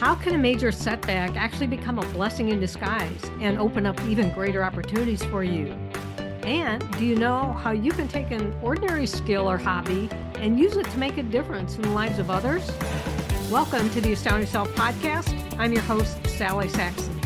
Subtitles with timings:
[0.00, 4.30] How can a major setback actually become a blessing in disguise and open up even
[4.30, 5.66] greater opportunities for you?
[6.42, 10.78] And do you know how you can take an ordinary skill or hobby and use
[10.78, 12.66] it to make a difference in the lives of others?
[13.50, 15.36] Welcome to the Astound Yourself podcast.
[15.58, 17.20] I'm your host, Sally Saxon.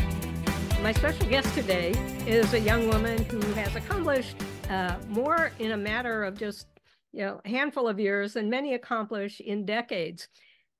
[0.83, 1.91] My special guest today
[2.27, 4.35] is a young woman who has accomplished
[4.69, 6.67] uh, more in a matter of just
[7.13, 10.27] you know a handful of years than many accomplish in decades.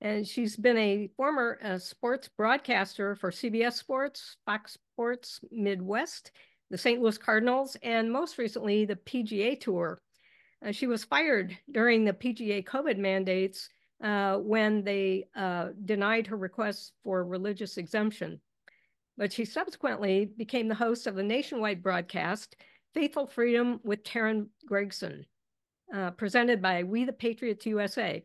[0.00, 6.32] And she's been a former uh, sports broadcaster for CBS Sports, Fox Sports Midwest,
[6.70, 7.00] the St.
[7.00, 10.00] Louis Cardinals, and most recently the PGA Tour.
[10.64, 13.68] Uh, she was fired during the PGA COVID mandates
[14.02, 18.40] uh, when they uh, denied her request for religious exemption.
[19.16, 22.56] But she subsequently became the host of the nationwide broadcast,
[22.92, 25.24] Faithful Freedom with Teryn Gregson,
[25.94, 28.24] uh, presented by We the Patriots USA.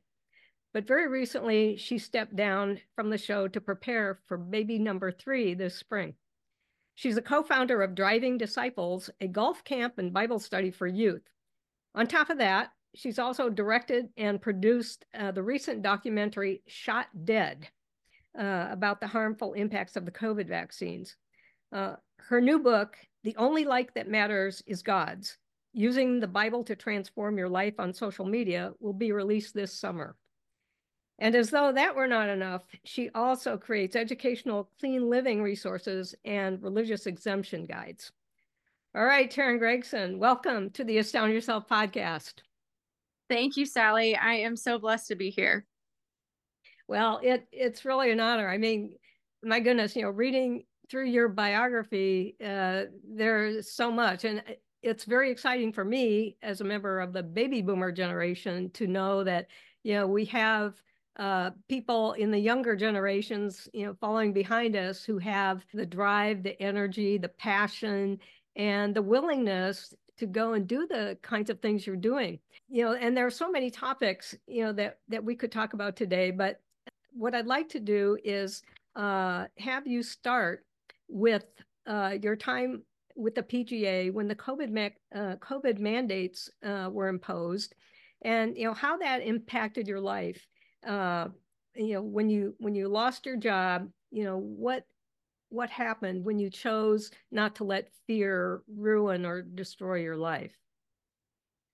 [0.74, 5.54] But very recently, she stepped down from the show to prepare for baby number three
[5.54, 6.16] this spring.
[6.96, 11.24] She's a co founder of Driving Disciples, a golf camp and Bible study for youth.
[11.96, 17.68] On top of that, she's also directed and produced uh, the recent documentary Shot Dead
[18.38, 21.18] uh, about the harmful impacts of the COVID vaccines.
[21.74, 25.38] Uh, her new book, The Only Like That Matters is God's
[25.74, 30.18] Using the Bible to Transform Your Life on Social Media, will be released this summer.
[31.22, 36.62] And as though that were not enough, she also creates educational clean living resources and
[36.64, 38.12] religious exemption guides.
[38.96, 42.42] All right, Teryn Gregson, welcome to the Astound Yourself podcast.
[43.30, 44.16] Thank you, Sally.
[44.16, 45.68] I am so blessed to be here.
[46.88, 48.50] Well, it it's really an honor.
[48.50, 48.96] I mean,
[49.44, 54.42] my goodness, you know, reading through your biography, uh, there's so much, and
[54.82, 59.24] it's very exciting for me as a member of the baby boomer generation to know
[59.24, 59.46] that
[59.84, 60.82] you know we have
[61.18, 66.44] uh, people in the younger generations, you know, following behind us who have the drive,
[66.44, 68.18] the energy, the passion,
[68.56, 72.40] and the willingness to go and do the kinds of things you're doing.
[72.70, 75.74] You know, and there are so many topics, you know, that that we could talk
[75.74, 76.32] about today.
[76.32, 76.62] But
[77.14, 78.64] what I'd like to do is
[78.96, 80.66] uh, have you start
[81.10, 81.46] with
[81.88, 82.84] uh, your time
[83.16, 87.76] with the PGA when the COVID ma- uh, COVID mandates uh, were imposed,
[88.22, 90.48] and you know how that impacted your life
[90.86, 91.30] uh,
[91.76, 94.86] you know, when you when you lost your job, you know what
[95.50, 100.54] what happened when you chose not to let fear ruin or destroy your life?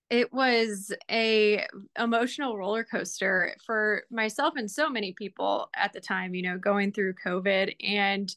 [0.10, 1.68] It was a
[2.00, 6.94] emotional roller coaster for myself and so many people at the time you know going
[6.94, 8.34] through covid and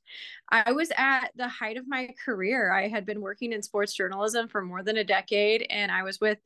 [0.48, 2.72] i was at the height of my career.
[2.72, 6.20] I had been working in sports journalism for more than a decade and i was
[6.20, 6.38] with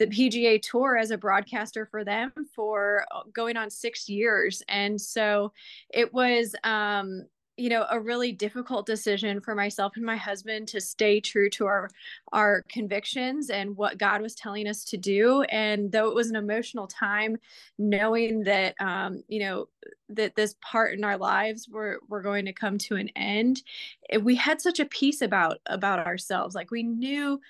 [0.00, 4.62] the pga tour as a broadcaster for them for uh, going on six years.
[4.66, 5.52] And so
[5.90, 10.80] it was um you know a really difficult decision for myself and my husband to
[10.80, 11.90] stay true to our
[12.32, 15.42] our convictions and what god was telling us to do.
[15.42, 17.36] And though it was an emotional time
[17.76, 19.68] knowing that um you know
[20.08, 23.62] that this part in our lives were were going to come to an end
[24.22, 26.54] we had such a peace about about ourselves.
[26.54, 27.40] Like we knew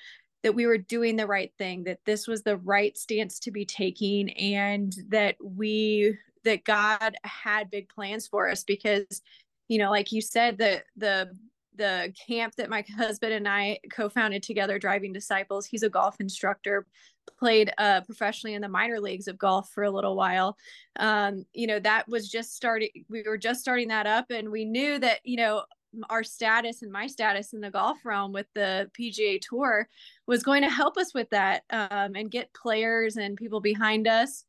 [0.42, 3.64] that we were doing the right thing that this was the right stance to be
[3.64, 8.64] taking and that we that God had big plans for us.
[8.64, 9.22] Because
[9.68, 11.30] you know like you said the the
[11.76, 16.84] the camp that my husband and I co-founded together driving disciples he's a golf instructor
[17.38, 20.56] played uh, professionally in the minor leagues of golf for a little while.
[20.96, 24.64] Um, you know that was just starting we were just starting that up and we
[24.64, 25.64] knew that you know
[26.08, 29.88] our status and my status in the golf realm with the PGA Tour
[30.26, 34.44] was going to help us with that um, and get players and people behind us.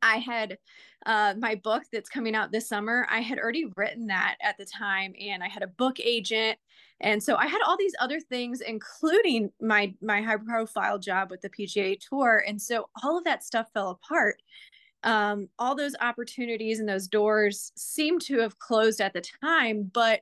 [0.00, 0.58] I had
[1.04, 3.06] uh, my book that's coming out this summer.
[3.10, 6.58] I had already written that at the time, and I had a book agent,
[7.00, 11.42] and so I had all these other things, including my my high profile job with
[11.42, 14.40] the PGA Tour, and so all of that stuff fell apart.
[15.04, 20.20] Um, all those opportunities and those doors seemed to have closed at the time, but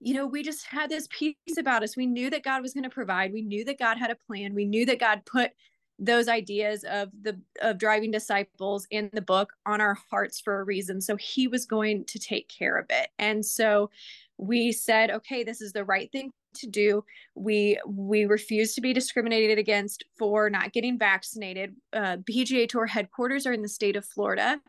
[0.00, 1.96] you know, we just had this peace about us.
[1.96, 3.32] We knew that God was going to provide.
[3.32, 4.54] We knew that God had a plan.
[4.54, 5.52] We knew that God put
[5.98, 10.64] those ideas of the of driving disciples in the book on our hearts for a
[10.64, 13.90] reason so he was going to take care of it and so
[14.36, 17.04] we said okay this is the right thing to do
[17.34, 23.44] we we refuse to be discriminated against for not getting vaccinated uh, pga tour headquarters
[23.44, 24.60] are in the state of florida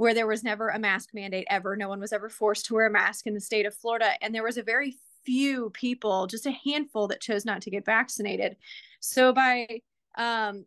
[0.00, 1.76] where there was never a mask mandate ever.
[1.76, 4.12] No one was ever forced to wear a mask in the state of florida.
[4.22, 7.84] And there was a very few people just a handful that chose not to get
[7.84, 8.56] vaccinated.
[9.00, 9.82] So by
[10.16, 10.64] um,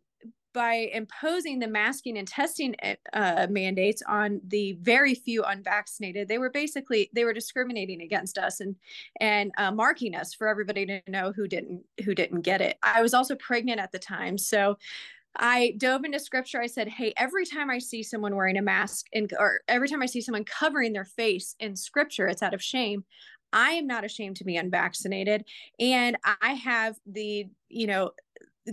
[0.52, 6.38] by imposing the masking and testing eh, uh, mandates on the very few unvaccinated they
[6.38, 8.76] were basically they were discriminating against us and
[9.20, 12.78] and uh, marking us for everybody to know who didn't who didn't get it.
[12.84, 14.38] I was also pregnant at the time.
[14.38, 14.78] So
[15.36, 16.60] I dove into scripture.
[16.60, 20.02] I said, Hey, every time I see someone wearing a mask and or every time
[20.02, 23.04] I see someone covering their face in scripture, it's out of shame.
[23.52, 25.44] I am not ashamed to be unvaccinated.
[25.78, 28.10] And I have the, you know,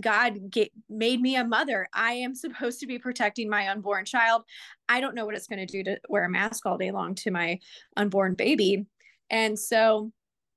[0.00, 1.86] God get, made me a mother.
[1.92, 4.42] I am supposed to be protecting my unborn child.
[4.88, 7.14] I don't know what it's going to do to wear a mask all day long
[7.16, 7.60] to my
[7.96, 8.86] unborn baby.
[9.30, 10.10] And so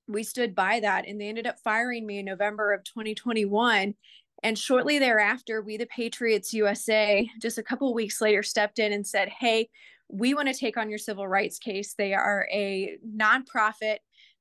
[0.08, 3.94] we stood by that and they ended up firing me in November of 2021.
[4.44, 9.06] And shortly thereafter, we, the Patriots USA, just a couple weeks later, stepped in and
[9.06, 9.70] said, Hey,
[10.10, 11.96] we want to take on your civil rights case.
[11.98, 13.98] They are a nonprofit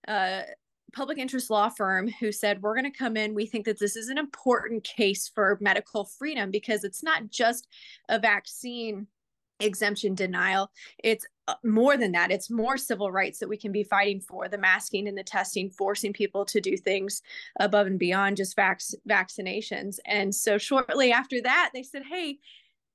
[0.07, 0.43] uh,
[0.93, 3.35] public interest law firm who said, We're going to come in.
[3.35, 7.69] We think that this is an important case for medical freedom because it's not just
[8.09, 9.07] a vaccine
[9.61, 10.71] exemption denial.
[11.03, 11.27] It's
[11.63, 12.31] more than that.
[12.31, 15.71] It's more civil rights that we can be fighting for the masking and the testing,
[15.71, 17.23] forcing people to do things
[17.61, 19.99] above and beyond just vac- vaccinations.
[20.07, 22.39] And so, shortly after that, they said, Hey,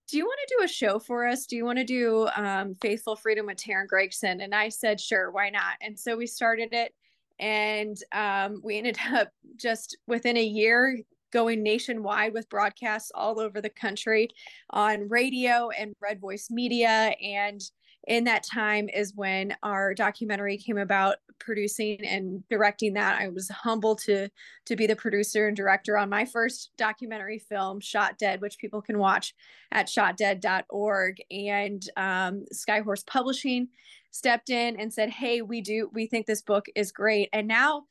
[0.09, 1.45] do you want to do a show for us?
[1.45, 4.41] Do you want to do um, Faithful Freedom with Teryn Gregson?
[4.41, 5.75] And I said, sure, why not?
[5.81, 6.95] And so we started it
[7.39, 10.99] and um, we ended up just within a year
[11.31, 14.29] going nationwide with broadcasts all over the country
[14.71, 17.61] on radio and red voice media and
[18.09, 23.21] in that time is when our documentary came about producing and directing that.
[23.21, 24.29] I was humbled to
[24.65, 28.81] to be the producer and director on my first documentary film shot dead which people
[28.81, 29.33] can watch
[29.71, 33.69] at shotdead.org and um, skyhorse publishing
[34.11, 37.29] stepped in and said hey we do we think this book is great.
[37.31, 37.83] And now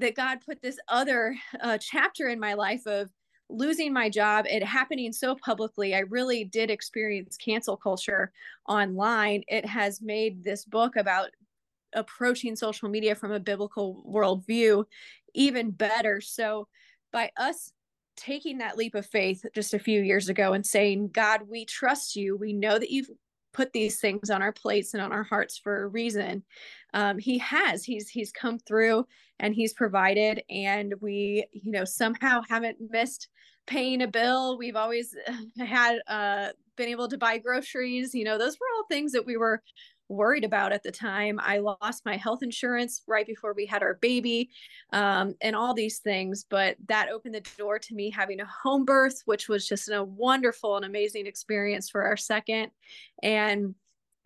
[0.00, 3.08] that god put this other uh, chapter in my life of
[3.50, 8.32] losing my job, it happening so publicly, I really did experience cancel culture
[8.68, 9.42] online.
[9.48, 11.30] It has made this book about
[11.92, 14.84] approaching social media from a biblical worldview
[15.34, 16.20] even better.
[16.20, 16.68] So,
[17.12, 17.72] by us
[18.16, 22.14] taking that leap of faith just a few years ago and saying, God, we trust
[22.16, 23.10] you, we know that you've
[23.52, 26.42] put these things on our plates and on our hearts for a reason.
[26.94, 27.84] Um, he has.
[27.84, 29.06] He's he's come through
[29.38, 33.28] and he's provided, and we, you know, somehow haven't missed
[33.66, 34.58] paying a bill.
[34.58, 35.14] We've always
[35.58, 38.14] had uh, been able to buy groceries.
[38.14, 39.62] You know, those were all things that we were
[40.10, 41.38] worried about at the time.
[41.40, 44.50] I lost my health insurance right before we had our baby
[44.92, 46.44] um, and all these things.
[46.48, 50.02] But that opened the door to me having a home birth, which was just a
[50.04, 52.70] wonderful and amazing experience for our second.
[53.22, 53.74] And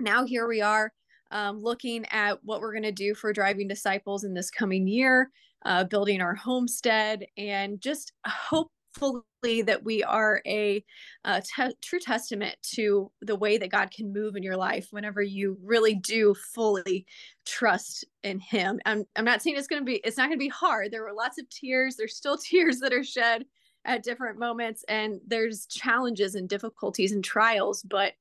[0.00, 0.92] now here we are.
[1.30, 5.30] Um, looking at what we're going to do for driving disciples in this coming year,
[5.64, 10.84] uh, building our homestead, and just hope fully that we are a,
[11.24, 15.22] a te- true testament to the way that God can move in your life whenever
[15.22, 17.06] you really do fully
[17.44, 18.80] trust in Him.
[18.86, 20.90] I'm, I'm not saying it's going to be, it's not going to be hard.
[20.90, 21.96] There were lots of tears.
[21.96, 23.44] There's still tears that are shed
[23.84, 28.12] at different moments, and there's challenges and difficulties and trials, but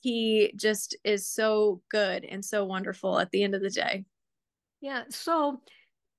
[0.00, 4.04] He just is so good and so wonderful at the end of the day.
[4.80, 5.04] Yeah.
[5.08, 5.60] So,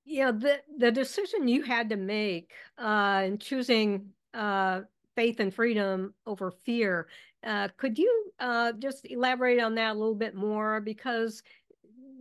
[0.06, 4.82] yeah, the the decision you had to make uh, in choosing uh,
[5.16, 7.08] faith and freedom over fear.
[7.44, 10.80] Uh, could you uh, just elaborate on that a little bit more?
[10.80, 11.44] Because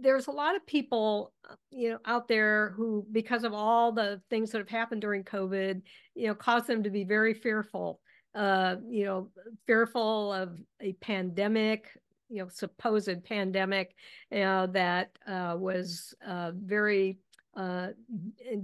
[0.00, 4.20] there's a lot of people, uh, you know, out there who, because of all the
[4.28, 5.80] things that have happened during COVID,
[6.14, 8.00] you know, cause them to be very fearful.
[8.34, 9.30] Uh, you know,
[9.66, 11.88] fearful of a pandemic,
[12.28, 13.94] you know, supposed pandemic
[14.30, 17.18] that uh, was uh, very
[17.56, 17.88] uh,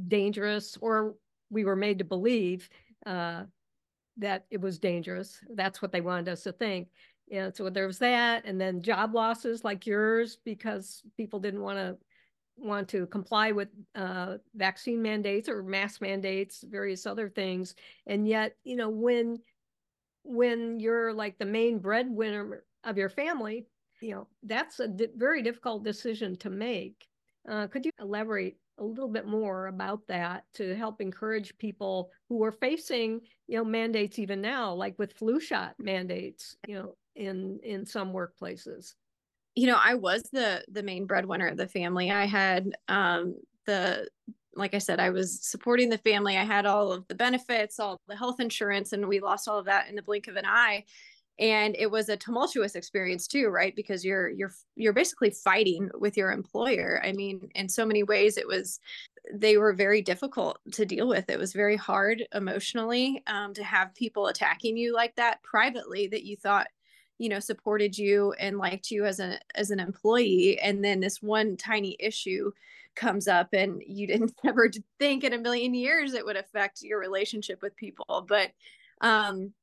[0.09, 1.15] dangerous, or
[1.51, 2.69] we were made to believe
[3.07, 3.45] uh,
[4.17, 5.39] that it was dangerous.
[5.55, 6.89] That's what they wanted us to think.
[7.29, 11.79] Yeah, so there was that, and then job losses like yours because people didn't want
[11.79, 11.97] to
[12.57, 17.75] want to comply with uh, vaccine mandates or mask mandates, various other things,
[18.07, 19.39] and yet you know when
[20.25, 23.67] when you're like the main breadwinner of your family,
[24.01, 27.07] you know that's a di- very difficult decision to make.
[27.49, 32.43] Uh, could you elaborate a little bit more about that to help encourage people who
[32.43, 37.61] are facing you know mandates even now like with flu shot mandates you know in
[37.63, 38.95] in some workplaces.
[39.55, 42.11] You know i was the the main breadwinner of the family.
[42.11, 44.09] I had um the
[44.57, 46.37] like i said i was supporting the family.
[46.37, 49.67] I had all of the benefits all the health insurance and we lost all of
[49.67, 50.85] that in the blink of an eye
[51.41, 53.75] and it was a tumultuous experience too right?
[53.75, 57.01] Because you're you're you're basically fighting with your employer.
[57.03, 58.79] I mean in so many ways it was
[59.33, 61.29] they were very difficult to deal with.
[61.31, 66.25] It was very hard emotionally um, to have people attacking you like that privately that
[66.25, 66.69] you thought
[67.19, 70.59] you know supported you and liked you as a as an employee.
[70.61, 72.53] And then this one tiny issue
[72.97, 76.99] comes up and you didn't ever think in a million years it would affect your
[77.01, 78.27] relationship with people.
[78.29, 78.53] But
[79.01, 79.55] um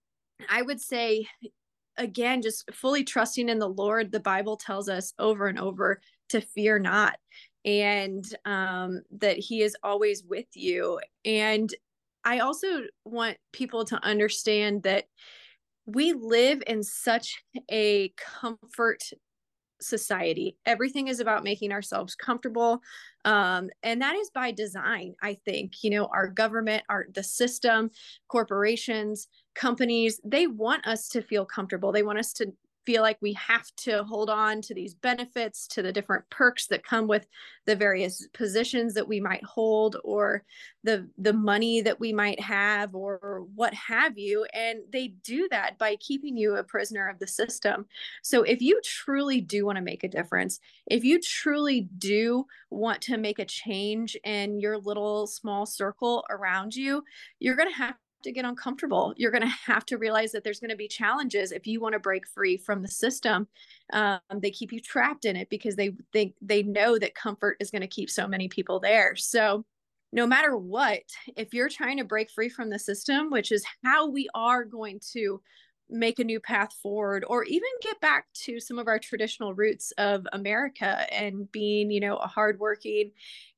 [0.49, 1.27] i would say
[1.97, 5.99] again just fully trusting in the lord the bible tells us over and over
[6.29, 7.17] to fear not
[7.65, 10.99] and um that he is always with you.
[11.25, 11.73] And
[12.23, 12.67] i also
[13.05, 15.05] want people to understand that
[15.85, 19.03] we live in such a comfort
[19.81, 20.57] society.
[20.65, 22.81] Everything is about making ourselves comfortable.
[23.25, 25.83] Um, and that is by design, I think.
[25.83, 27.91] You know, our government, our the system,
[28.27, 31.91] corporations, companies, they want us to feel comfortable.
[31.91, 32.53] They want us to
[32.87, 36.85] feel like we have to hold on to these benefits, to the different perks that
[36.85, 37.27] come with
[37.65, 40.45] the various positions that we might hold or
[40.85, 45.77] the the money that we might have or what have you and they do that
[45.77, 47.85] by keeping you a prisoner of the system.
[48.23, 53.01] So if you truly do want to make a difference, if you truly do want
[53.01, 57.03] to make a change in your little small circle around you,
[57.39, 57.95] you're going to have
[58.27, 59.13] to get uncomfortable.
[59.17, 61.93] You're going to have to realize that there's going to be challenges if you want
[61.93, 63.47] to break free from the system.
[63.93, 67.71] Um, they keep you trapped in it because they think they know that comfort is
[67.71, 69.15] going to keep so many people there.
[69.15, 69.65] So,
[70.13, 71.01] no matter what,
[71.35, 75.01] if you're trying to break free from the system, which is how we are going
[75.11, 75.41] to
[75.89, 79.91] make a new path forward or even get back to some of our traditional roots
[79.97, 83.11] of America and being, you know, a hardworking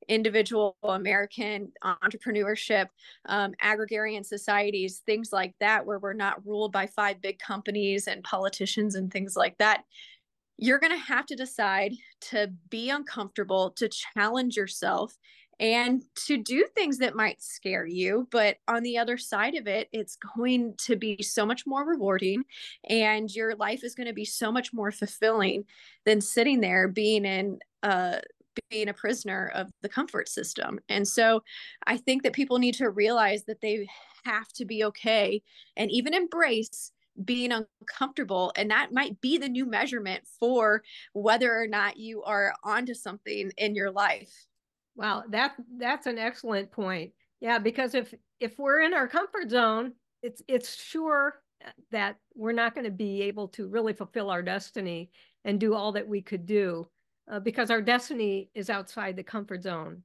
[0.10, 2.88] individual American entrepreneurship,
[3.28, 8.24] um, agrarian societies, things like that, where we're not ruled by five big companies and
[8.24, 9.84] politicians and things like that.
[10.58, 11.94] You're going to have to decide
[12.32, 15.16] to be uncomfortable, to challenge yourself,
[15.60, 18.28] and to do things that might scare you.
[18.32, 22.44] But on the other side of it, it's going to be so much more rewarding
[22.89, 25.66] and your life is going to be so much more fulfilling
[26.06, 28.22] than sitting there being in a
[28.70, 30.79] being a prisoner of the comfort system.
[30.89, 31.44] And so
[31.88, 33.88] I think that people need to realize that they
[34.25, 35.41] have to be okay
[35.77, 36.91] and even embrace
[37.25, 40.82] being uncomfortable and that might be the new measurement for
[41.13, 44.32] whether or not you are onto something in your life.
[44.96, 47.12] Wow that that's an excellent point.
[47.41, 51.41] Yeah because if if we're in our comfort zone it's it's sure
[51.91, 55.12] that we're not going to be able to really fulfill our destiny
[55.44, 56.88] and do all that we could do
[57.29, 60.03] uh, because our destiny is outside the comfort zone.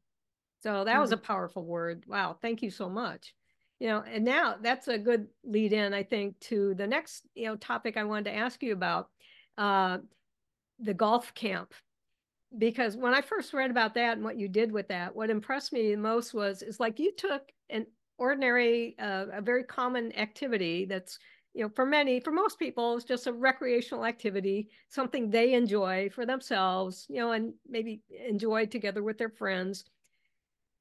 [0.62, 1.00] So that mm-hmm.
[1.00, 2.04] was a powerful word.
[2.06, 3.34] Wow, thank you so much.
[3.80, 7.46] You know, and now that's a good lead in, I think, to the next you
[7.46, 9.10] know topic I wanted to ask you about,
[9.58, 9.98] uh,
[10.78, 11.72] the golf camp.
[12.56, 15.72] Because when I first read about that and what you did with that, what impressed
[15.72, 20.84] me the most was is like you took an ordinary, uh, a very common activity
[20.84, 21.18] that's
[21.54, 26.10] you know, for many, for most people, it's just a recreational activity, something they enjoy
[26.10, 29.84] for themselves, you know, and maybe enjoy together with their friends.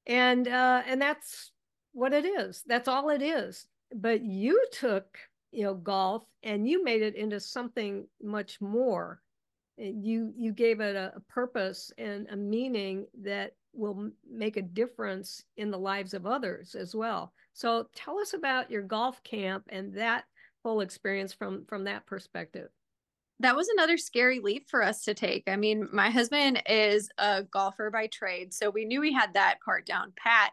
[0.08, 1.52] And uh, and that's
[1.94, 2.64] what it is.
[2.66, 3.68] That's all it is.
[3.96, 5.20] But you took,
[5.52, 9.22] you know, golf and you made it into something much more.
[9.78, 15.44] You you gave it a, a purpose and a meaning that will make a difference
[15.58, 17.32] in the lives of others as well.
[17.54, 20.26] So tell us about your golf camp and that
[20.64, 22.70] whole experience from from that perspective
[23.40, 25.44] that was another scary leap for us to take.
[25.48, 29.58] I mean, my husband is a golfer by trade, so we knew we had that
[29.66, 30.52] part down pat.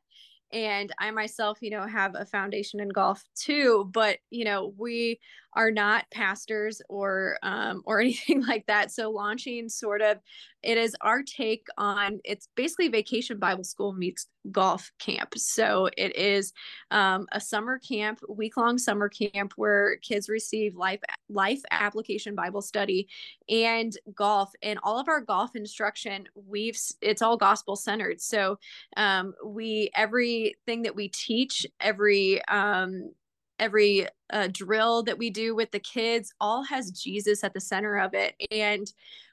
[0.53, 5.21] And I myself, you know, have a foundation in golf too, but you know, we
[5.55, 8.91] are not pastors or um, or anything like that.
[8.91, 10.19] So launching sort of
[10.63, 15.35] it is our take on it's basically vacation Bible school meets golf camp.
[15.37, 16.53] So it is
[16.91, 22.63] um, a summer camp, week long summer camp where kids receive life life application Bible
[22.63, 23.09] study
[23.49, 24.53] and golf.
[24.63, 28.21] And all of our golf instruction, we've it's all gospel centered.
[28.21, 28.59] So
[28.97, 33.13] um, we everything that we teach, every um,
[33.61, 37.99] every uh, drill that we do with the kids all has Jesus at the center
[37.99, 38.35] of it.
[38.51, 38.91] And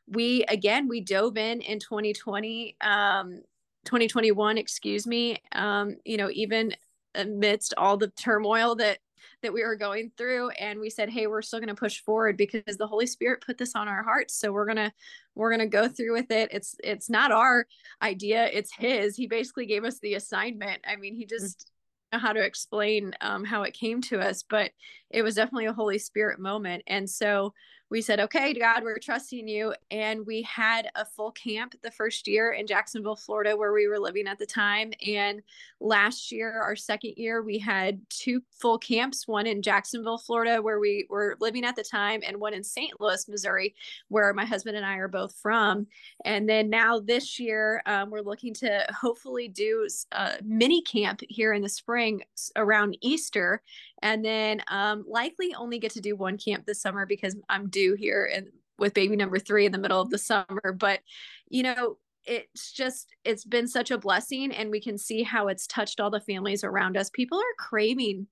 [0.07, 3.41] we, again, we dove in in 2020, um,
[3.85, 6.75] 2021, excuse me, um, you know, even
[7.15, 8.99] amidst all the turmoil that
[9.43, 10.49] that we were going through.
[10.51, 13.57] And we said hey we're still going to push forward because the holy spirit put
[13.57, 14.39] this on our hearts.
[14.39, 14.91] So we're going to
[15.35, 16.49] we're going to go through with it.
[16.51, 17.65] It's it's not our
[18.01, 19.15] idea it's his.
[19.15, 20.81] He basically gave us the assignment.
[20.87, 21.71] I mean he just
[22.17, 24.71] know how to explain um, how it came to us, but
[25.09, 26.83] it was definitely a Holy Spirit moment.
[26.87, 27.53] And so
[27.89, 29.73] we said, okay, God, we're trusting you.
[29.91, 33.99] And we had a full camp the first year in Jacksonville, Florida, where we were
[33.99, 34.91] living at the time.
[35.05, 35.41] And
[35.79, 40.79] last year, our second year, we had two full camps one in Jacksonville, Florida, where
[40.79, 42.99] we were living at the time, and one in St.
[42.99, 43.73] Louis, Missouri,
[44.09, 45.87] where my husband and I are both from.
[46.25, 51.53] And then now this year, um, we're looking to hopefully do a mini camp here
[51.53, 52.21] in the spring
[52.57, 53.61] around Easter
[54.01, 57.95] and then um, likely only get to do one camp this summer because I'm due
[57.95, 58.47] here and
[58.79, 60.75] with baby number three in the middle of the summer.
[60.77, 61.01] But
[61.49, 65.67] you know, it's just it's been such a blessing, and we can see how it's
[65.67, 67.09] touched all the families around us.
[67.09, 68.27] People are craving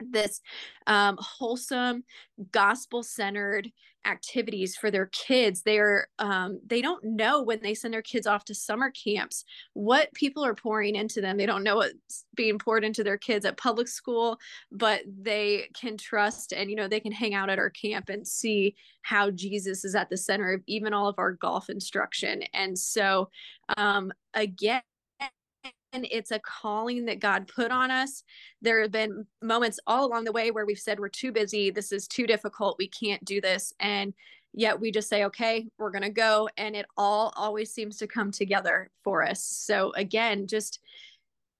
[0.00, 0.40] this
[0.86, 2.04] um, wholesome
[2.52, 3.70] gospel centered
[4.06, 5.62] activities for their kids.
[5.62, 10.12] They're um, they don't know when they send their kids off to summer camps what
[10.12, 11.36] people are pouring into them.
[11.36, 14.38] They don't know what's being poured into their kids at public school
[14.70, 18.26] but they can trust and you know they can hang out at our camp and
[18.26, 22.42] see how jesus is at the center of even all of our golf instruction.
[22.52, 23.30] And so
[23.76, 24.82] um, again
[26.02, 28.24] it's a calling that God put on us.
[28.62, 31.70] There have been moments all along the way where we've said, We're too busy.
[31.70, 32.76] This is too difficult.
[32.78, 33.72] We can't do this.
[33.78, 34.14] And
[34.52, 36.48] yet we just say, Okay, we're going to go.
[36.56, 39.42] And it all always seems to come together for us.
[39.44, 40.80] So, again, just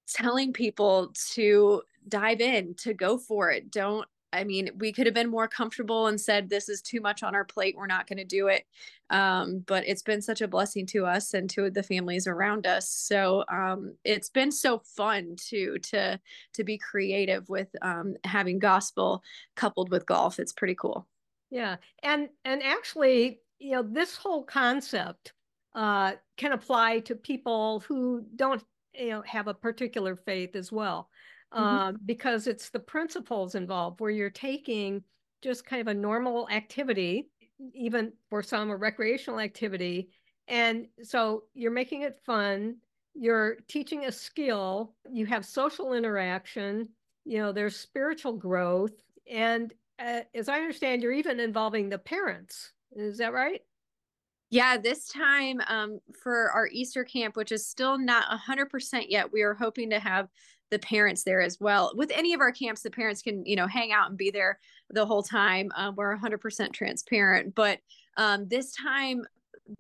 [0.09, 3.71] telling people to dive in, to go for it.
[3.71, 7.23] Don't I mean, we could have been more comfortable and said, this is too much
[7.23, 7.77] on our plate.
[7.77, 8.65] We're not going to do it.
[9.11, 12.91] Um, but it's been such a blessing to us and to the families around us.
[12.91, 16.19] So um, it's been so fun too, to,
[16.55, 19.23] to be creative with um, having gospel
[19.55, 20.41] coupled with golf.
[20.41, 21.07] It's pretty cool.
[21.51, 21.77] Yeah.
[22.03, 25.33] And, and actually, you know, this whole concept
[25.75, 28.65] uh, can apply to people who don't,
[28.95, 31.09] you know, have a particular faith as well
[31.55, 31.63] mm-hmm.
[31.63, 35.03] Um, because it's the principles involved where you're taking
[35.43, 37.29] just kind of a normal activity,
[37.75, 40.09] even for some a recreational activity.
[40.49, 42.77] And so you're making it fun,
[43.15, 46.89] you're teaching a skill, you have social interaction,
[47.25, 48.93] you know, there's spiritual growth.
[49.31, 52.73] And uh, as I understand, you're even involving the parents.
[52.97, 53.61] Is that right?
[54.51, 59.43] Yeah, this time um, for our Easter camp, which is still not 100% yet, we
[59.43, 60.29] are hoping to have
[60.71, 61.93] the parents there as well.
[61.95, 64.59] With any of our camps, the parents can, you know, hang out and be there
[64.91, 65.71] the whole time.
[65.77, 67.55] Um, we're 100% transparent.
[67.55, 67.81] But
[68.17, 69.25] um, this time,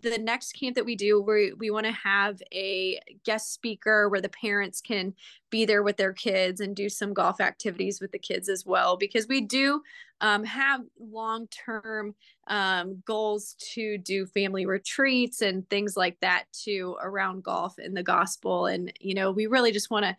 [0.00, 4.20] the next camp that we do, we, we want to have a guest speaker where
[4.20, 5.14] the parents can
[5.50, 8.96] be there with their kids and do some golf activities with the kids as well,
[8.96, 9.82] because we do
[10.20, 12.14] um, have long term
[12.46, 18.02] um, goals to do family retreats and things like that too around golf and the
[18.02, 18.66] gospel.
[18.66, 20.16] And, you know, we really just want to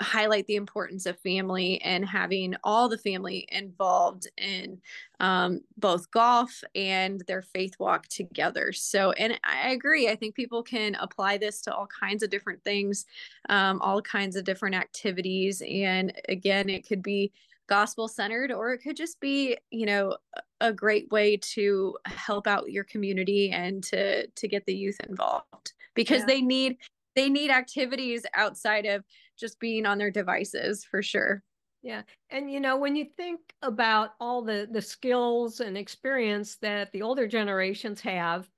[0.00, 4.80] highlight the importance of family and having all the family involved in
[5.20, 8.72] um, both golf and their faith walk together.
[8.72, 10.08] So, and I agree.
[10.08, 13.06] I think people can apply this to all kinds of different things,
[13.48, 15.62] um, all kinds of different activities.
[15.66, 17.32] And again, it could be
[17.68, 20.16] gospel centered or it could just be you know
[20.62, 25.74] a great way to help out your community and to to get the youth involved
[25.94, 26.26] because yeah.
[26.26, 26.78] they need
[27.18, 29.04] they need activities outside of
[29.38, 31.42] just being on their devices for sure.
[31.82, 32.02] Yeah.
[32.30, 37.02] And you know, when you think about all the the skills and experience that the
[37.02, 38.48] older generations have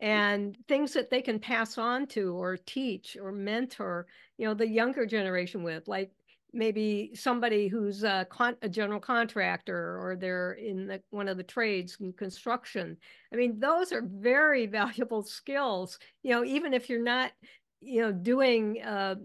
[0.00, 4.68] and things that they can pass on to or teach or mentor, you know, the
[4.68, 6.12] younger generation with like
[6.52, 11.42] maybe somebody who's a, con- a general contractor or they're in the, one of the
[11.42, 12.96] trades in construction.
[13.32, 17.32] I mean, those are very valuable skills, you know, even if you're not,
[17.80, 19.16] you know, doing uh,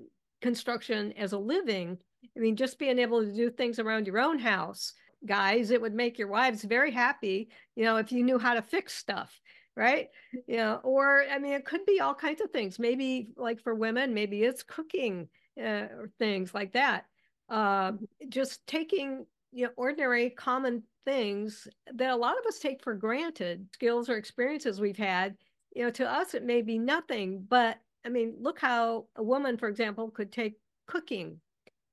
[0.42, 1.98] construction as a living.
[2.36, 4.94] I mean, just being able to do things around your own house,
[5.26, 8.62] guys, it would make your wives very happy, you know, if you knew how to
[8.62, 9.40] fix stuff,
[9.76, 10.08] right?
[10.48, 12.80] You know, or I mean, it could be all kinds of things.
[12.80, 15.28] Maybe like for women, maybe it's cooking
[15.60, 17.06] uh, or things like that.
[17.50, 17.94] Uh,
[18.30, 23.68] just taking you know ordinary common things that a lot of us take for granted
[23.74, 25.36] skills or experiences we've had
[25.76, 29.58] you know to us it may be nothing but I mean, look how a woman,
[29.58, 30.56] for example, could take
[30.88, 31.40] cooking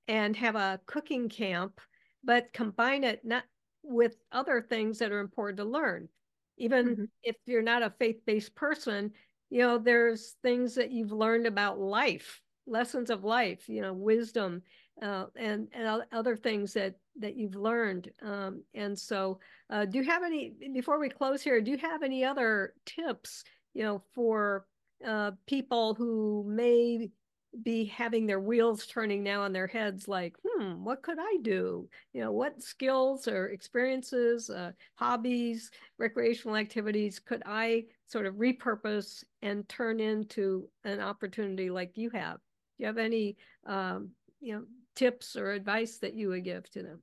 [0.08, 1.80] and have a cooking camp,
[2.24, 3.44] but combine it not
[3.82, 6.08] with other things that are important to learn.
[6.58, 7.04] Even mm-hmm.
[7.22, 9.12] if you're not a faith based person,
[9.50, 14.62] you know, there's things that you've learned about life, lessons of life, you know, wisdom,
[15.02, 18.10] uh, and and other things that that you've learned.
[18.22, 21.60] Um, and so, uh, do you have any before we close here?
[21.60, 23.44] Do you have any other tips,
[23.74, 24.66] you know, for
[25.06, 27.10] uh, people who may
[27.62, 31.88] be having their wheels turning now in their heads like hmm what could i do
[32.12, 39.24] you know what skills or experiences uh, hobbies recreational activities could i sort of repurpose
[39.42, 43.36] and turn into an opportunity like you have do you have any
[43.66, 44.10] um,
[44.40, 44.62] you know
[44.94, 47.00] tips or advice that you would give to them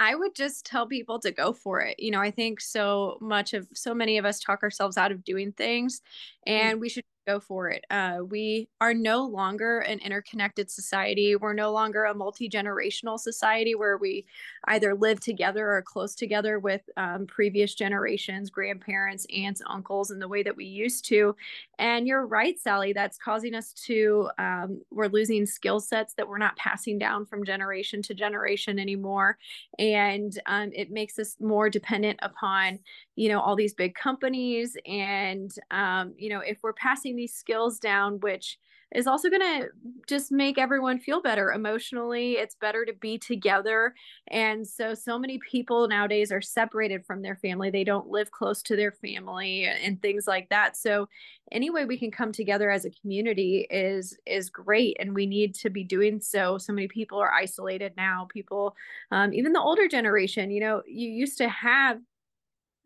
[0.00, 2.00] I would just tell people to go for it.
[2.00, 5.22] You know, I think so much of so many of us talk ourselves out of
[5.22, 6.00] doing things
[6.46, 6.52] mm.
[6.52, 7.84] and we should go for it.
[7.90, 11.36] Uh, we are no longer an interconnected society.
[11.36, 14.26] We're no longer a multi generational society where we
[14.66, 20.28] either live together or close together with um, previous generations, grandparents, aunts, uncles, in the
[20.28, 21.34] way that we used to.
[21.78, 26.38] And you're right, Sally, that's causing us to, um, we're losing skill sets that we're
[26.38, 29.38] not passing down from generation to generation anymore.
[29.78, 32.78] And um, it makes us more dependent upon
[33.16, 37.78] you know all these big companies and um, you know if we're passing these skills
[37.78, 38.58] down which
[38.94, 39.68] is also going to
[40.06, 42.34] just make everyone feel better emotionally.
[42.34, 43.92] It's better to be together.
[44.28, 47.70] And so so many people nowadays are separated from their family.
[47.70, 50.76] They don't live close to their family and things like that.
[50.76, 51.08] So
[51.52, 55.54] any way we can come together as a community is is great and we need
[55.56, 56.56] to be doing so.
[56.56, 58.28] So many people are isolated now.
[58.32, 58.76] People
[59.10, 61.98] um, even the older generation you know you used to have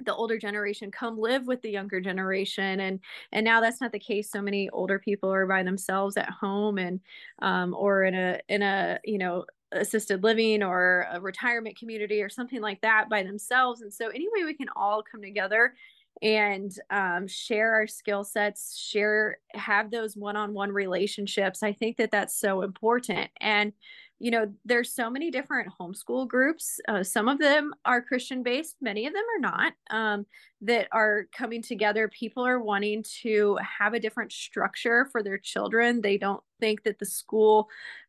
[0.04, 3.00] the older generation come live with the younger generation and
[3.32, 4.30] and now that's not the case.
[4.30, 7.00] So many older people are by themselves at home and
[7.40, 12.28] um, or in a in a you know assisted living or a retirement community or
[12.28, 13.82] something like that by themselves.
[13.82, 15.74] And so anyway we can all come together
[16.22, 21.62] and um, share our skill sets share have those one-on-one relationships.
[21.62, 23.30] I think that that's so important.
[23.40, 23.72] And
[24.18, 28.76] you know there's so many different homeschool groups uh, some of them are christian based
[28.80, 30.26] many of them are not um,
[30.60, 32.08] that are coming together.
[32.08, 36.00] People are wanting to have a different structure for their children.
[36.00, 37.68] They don't think that the school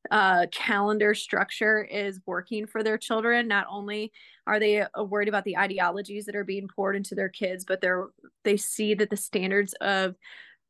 [0.09, 3.47] uh, calendar structure is working for their children.
[3.47, 4.11] Not only
[4.47, 7.81] are they uh, worried about the ideologies that are being poured into their kids but
[7.81, 8.07] they're
[8.43, 10.15] they see that the standards of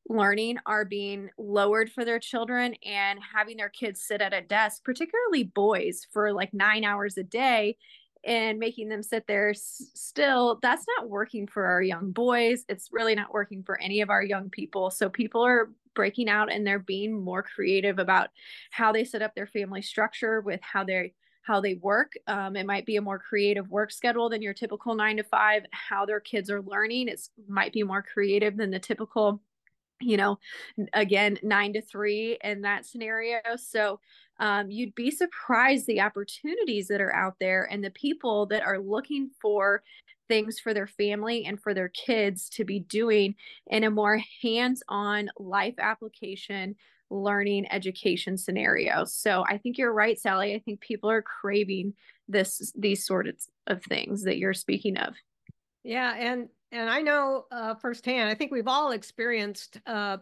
[0.09, 4.83] learning are being lowered for their children and having their kids sit at a desk,
[4.83, 7.77] particularly boys, for like nine hours a day
[8.25, 12.65] and making them sit there still that's not working for our young boys.
[12.67, 14.91] It's really not working for any of our young people.
[14.91, 18.29] So people are breaking out and they're being more creative about
[18.71, 22.13] how they set up their family structure with how they how they work.
[22.27, 25.63] Um, it might be a more creative work schedule than your typical nine to five.
[25.71, 29.41] How their kids are learning it might be more creative than the typical
[30.01, 30.39] you know,
[30.93, 33.39] again, nine to three in that scenario.
[33.57, 33.99] So
[34.39, 38.79] um, you'd be surprised the opportunities that are out there and the people that are
[38.79, 39.83] looking for
[40.27, 43.35] things for their family and for their kids to be doing
[43.67, 46.75] in a more hands on life application
[47.09, 49.03] learning education scenario.
[49.03, 50.53] So I think you're right, Sally.
[50.53, 51.93] I think people are craving
[52.27, 55.15] this these sorts of things that you're speaking of.
[55.83, 58.29] Yeah, and and I know uh, firsthand.
[58.29, 60.17] I think we've all experienced uh,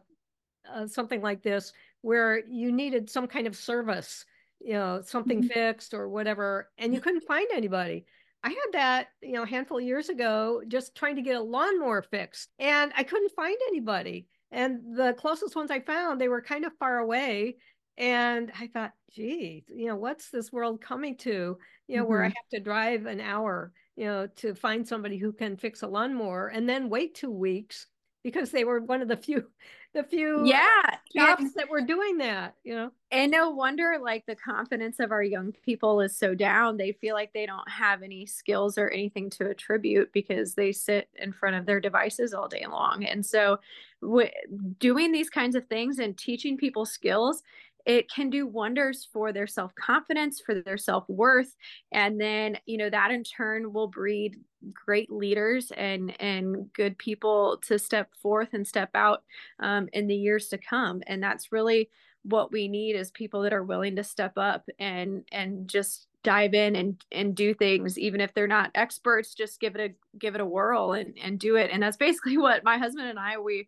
[0.72, 4.26] uh, something like this where you needed some kind of service,
[4.60, 5.50] you know, something mm-hmm.
[5.50, 8.06] fixed or whatever, and you couldn't find anybody.
[8.44, 11.42] I had that, you know, a handful of years ago, just trying to get a
[11.42, 14.28] lawnmower fixed, and I couldn't find anybody.
[14.52, 17.58] And the closest ones I found, they were kind of far away.
[17.98, 21.58] And I thought, gee, you know, what's this world coming to?
[21.88, 22.10] You know, mm-hmm.
[22.10, 22.34] where I mm-hmm.
[22.38, 26.48] have to drive an hour you know, to find somebody who can fix a lawnmower
[26.48, 27.88] and then wait two weeks
[28.24, 29.48] because they were one of the few
[29.94, 31.50] the few yeah jobs yeah.
[31.56, 35.54] that were doing that you know and no wonder like the confidence of our young
[35.64, 39.50] people is so down they feel like they don't have any skills or anything to
[39.50, 43.58] attribute because they sit in front of their devices all day long and so
[44.02, 44.30] w-
[44.78, 47.42] doing these kinds of things and teaching people skills
[47.88, 51.56] it can do wonders for their self confidence, for their self worth.
[51.92, 54.36] And then, you know, that in turn will breed
[54.74, 59.24] great leaders and and good people to step forth and step out
[59.60, 61.90] um, in the years to come and that's really
[62.24, 66.56] what we need is people that are willing to step up and and just dive
[66.56, 70.34] in and and do things even if they're not experts just give it a give
[70.34, 73.38] it a whirl and and do it and that's basically what my husband and I
[73.38, 73.68] we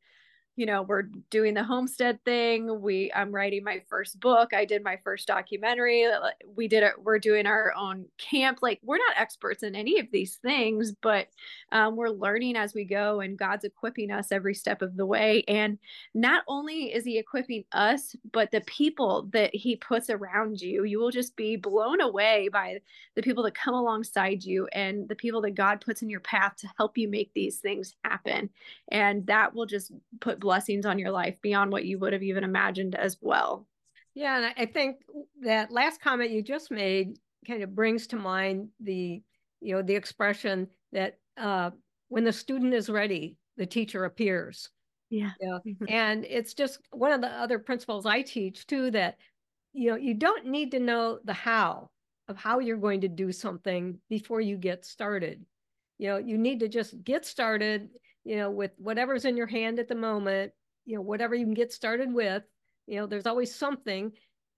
[0.59, 2.81] you know we're doing the homestead thing.
[2.81, 4.53] We i'm writing my first book.
[4.53, 6.05] I did my first documentary.
[6.53, 8.59] We did it we're doing our own camp.
[8.61, 11.29] Like we're not experts in any of these things but
[11.71, 15.45] um, we're learning as we go and god's equipping us every step of the way.
[15.47, 15.77] And
[16.13, 20.99] not only is he equipping us but the people that he puts around you you
[20.99, 22.81] will just be blown away by
[23.15, 26.57] the people that come alongside you and the people that god puts in your path
[26.57, 28.49] to help you make these things happen.
[28.89, 32.43] And that will just put blessings on your life beyond what you would have even
[32.43, 33.67] imagined as well.
[34.15, 34.95] Yeah, and I think
[35.43, 39.21] that last comment you just made kind of brings to mind the,
[39.61, 41.69] you know, the expression that uh,
[42.07, 44.71] when the student is ready, the teacher appears.
[45.11, 45.29] Yeah.
[45.39, 45.59] Know?
[45.67, 45.85] mm-hmm.
[45.87, 49.17] And it's just one of the other principles I teach too that,
[49.73, 51.91] you know, you don't need to know the how
[52.27, 55.45] of how you're going to do something before you get started.
[55.99, 57.89] You know, you need to just get started,
[58.23, 60.51] you know, with whatever's in your hand at the moment,
[60.85, 62.43] you know, whatever you can get started with,
[62.87, 64.11] you know, there's always something.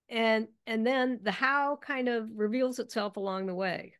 [0.10, 3.94] And and then the how kind of reveals itself along the way.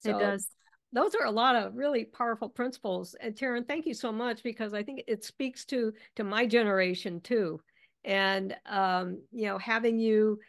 [0.00, 0.48] So, it does
[0.92, 3.14] those are a lot of really powerful principles.
[3.20, 7.20] And Teryn, thank you so much because I think it speaks to to my generation
[7.20, 7.60] too.
[8.04, 10.40] And um, you know, having you,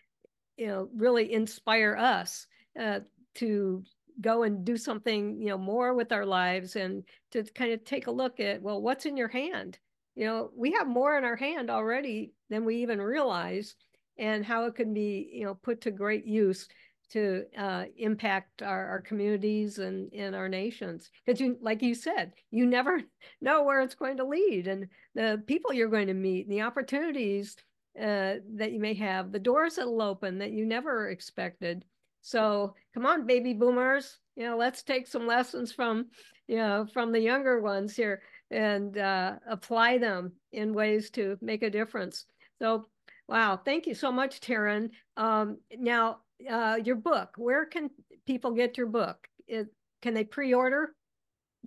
[0.55, 2.47] you know, really inspire us
[2.79, 3.01] uh,
[3.35, 3.83] to
[4.19, 8.07] go and do something, you know, more with our lives and to kind of take
[8.07, 9.77] a look at, well, what's in your hand?
[10.15, 13.75] You know, we have more in our hand already than we even realize
[14.17, 16.67] and how it can be, you know, put to great use
[17.09, 21.09] to uh, impact our, our communities and, and our nations.
[21.25, 23.01] Because you, like you said, you never
[23.41, 26.61] know where it's going to lead and the people you're going to meet and the
[26.61, 27.55] opportunities
[27.99, 31.83] uh, that you may have, the doors that'll open that you never expected.
[32.27, 36.07] So come on, baby boomers, you know, let's take some lessons from,
[36.49, 41.63] you know, from the younger ones here and uh, apply them in ways to make
[41.63, 42.25] a difference.
[42.61, 42.87] So,
[43.29, 44.89] wow, thank you so much, Teryn.
[45.15, 46.17] Um, now,
[46.51, 47.29] uh, your book.
[47.37, 47.89] Where can
[48.25, 49.25] people get your book?
[49.47, 49.67] It,
[50.01, 50.93] can they pre-order?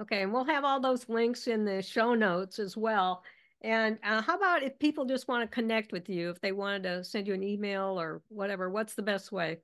[0.00, 3.22] okay and we'll have all those links in the show notes as well
[3.62, 6.82] and uh, how about if people just want to connect with you, if they wanted
[6.84, 9.58] to send you an email or whatever, what's the best way?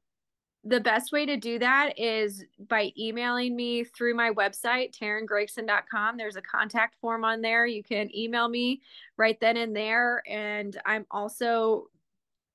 [0.64, 6.16] The best way to do that is by emailing me through my website, teryngregson.com.
[6.16, 7.66] There's a contact form on there.
[7.66, 8.82] You can email me
[9.16, 10.22] right then and there.
[10.26, 11.86] And I'm also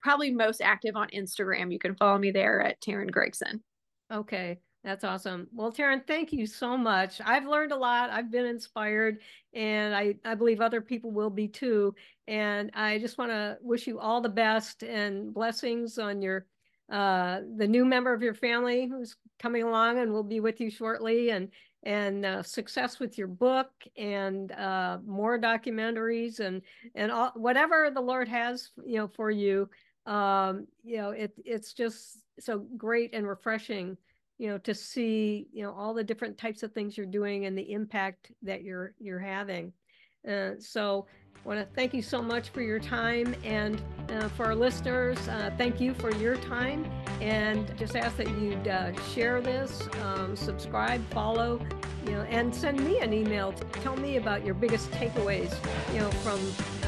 [0.02, 1.72] probably most active on Instagram.
[1.72, 3.64] You can follow me there at Teryn Gregson.
[4.12, 4.60] Okay.
[4.84, 5.48] That's awesome.
[5.54, 7.22] Well, Teryn, thank you so much.
[7.24, 8.10] I've learned a lot.
[8.10, 9.20] I've been inspired,
[9.54, 11.94] and I, I believe other people will be too.
[12.28, 16.48] And I just want to wish you all the best and blessings on your
[16.92, 20.72] uh, the new member of your family who's coming along and will be with you
[20.72, 21.50] shortly, and
[21.84, 26.64] and uh, success with your book and uh, more documentaries and
[26.96, 29.70] and all, whatever the Lord has you know for you.
[30.08, 33.96] Um, you know, it it's just so great and refreshing
[34.42, 37.56] you know to see you know all the different types of things you're doing and
[37.56, 39.72] the impact that you're you're having.
[40.28, 41.06] Uh, so
[41.46, 45.20] I want to thank you so much for your time and uh, for our listeners
[45.28, 46.90] uh, thank you for your time.
[47.22, 51.60] And just ask that you'd uh, share this um, subscribe follow
[52.08, 53.54] you know and send me an email.
[53.54, 55.54] To tell me about your biggest takeaways
[55.94, 56.40] you know from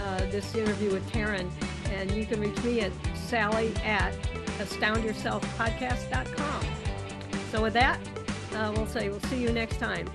[0.01, 1.51] uh, this interview with Teryn.
[1.91, 4.15] And you can reach me at sally at
[4.57, 6.92] astoundyourselfpodcast.com
[7.53, 7.99] so with that,
[8.55, 10.09] uh, we'll say we'll see you next time.